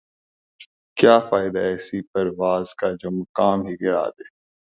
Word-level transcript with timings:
کیا 0.97 1.15
فائدہ 1.29 1.61
ایسی 1.69 1.99
پرواز 2.11 2.67
کا 2.79 2.87
جومقام 3.01 3.59
ہی 3.67 3.73
گِرادے 3.81 4.25